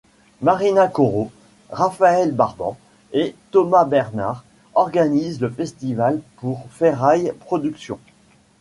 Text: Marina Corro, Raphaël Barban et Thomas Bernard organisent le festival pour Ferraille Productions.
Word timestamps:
Marina 0.41 0.87
Corro, 0.87 1.29
Raphaël 1.69 2.31
Barban 2.31 2.75
et 3.13 3.35
Thomas 3.51 3.85
Bernard 3.85 4.43
organisent 4.73 5.39
le 5.41 5.49
festival 5.51 6.21
pour 6.37 6.65
Ferraille 6.71 7.31
Productions. 7.41 7.99